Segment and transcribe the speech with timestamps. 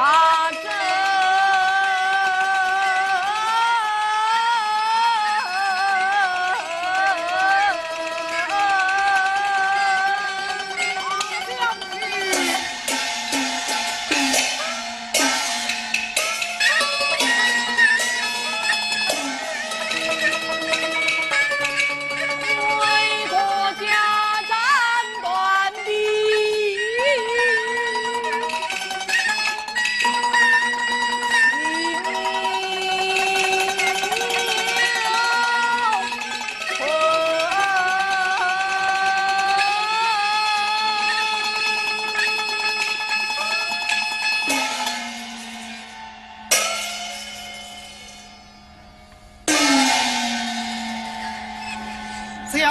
[0.00, 0.29] Bye.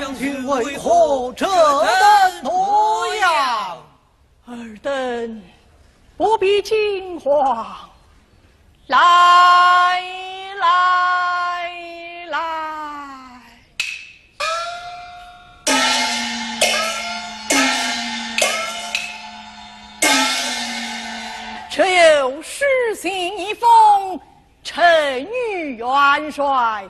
[0.00, 3.78] 将军为何这等模样？
[4.46, 5.42] 尔等
[6.16, 7.64] 不必惊慌，
[8.88, 8.98] 来
[10.58, 11.70] 来
[12.28, 12.40] 来，
[21.70, 22.64] 这有诗
[22.96, 24.20] 信一封，
[24.64, 24.84] 呈
[25.52, 26.84] 与元帅。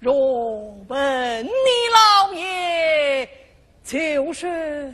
[0.00, 1.50] 若问你
[1.92, 3.28] 老爷，
[3.84, 4.92] 就是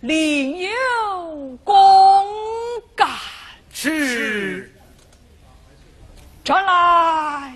[0.00, 0.70] 另有
[1.64, 1.74] 公
[2.94, 3.08] 干。
[3.72, 4.72] 是。
[6.44, 7.54] 传来，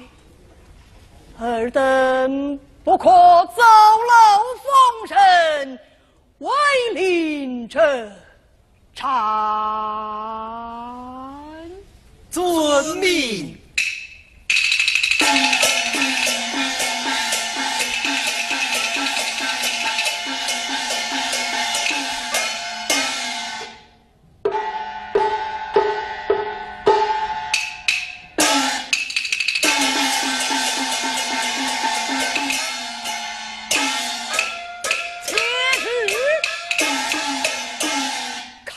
[1.38, 4.42] 尔等不可走漏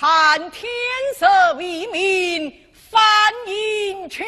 [0.06, 0.70] 看天
[1.18, 3.02] 色未明，翻
[3.48, 4.26] 营去。